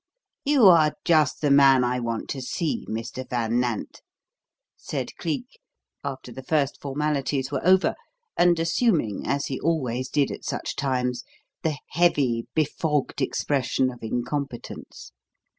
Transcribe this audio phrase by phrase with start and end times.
[0.45, 3.23] "You are just the man I want to see, Mr.
[3.29, 4.01] Van Nant,"
[4.75, 5.59] said Cleek,
[6.03, 7.93] after the first formalities were over,
[8.35, 11.23] and assuming, as he always did at such times,
[11.61, 15.11] the heavy, befogged expression of incompetence.